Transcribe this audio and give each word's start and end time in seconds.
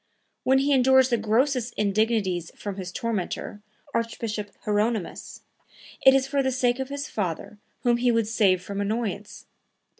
When 0.43 0.57
he 0.57 0.73
endures 0.73 1.09
the 1.09 1.17
grossest 1.19 1.75
indignities 1.75 2.49
from 2.55 2.77
his 2.77 2.91
tormentor, 2.91 3.61
Archbishop 3.93 4.49
Hieronymus, 4.63 5.43
it 6.03 6.15
is 6.15 6.25
for 6.25 6.41
the 6.41 6.51
sake 6.51 6.79
of 6.79 6.89
his 6.89 7.07
father 7.07 7.59
whom 7.83 7.97
he 7.97 8.11
would 8.11 8.27
save 8.27 8.63
from 8.63 8.81
annoyance. 8.81 9.45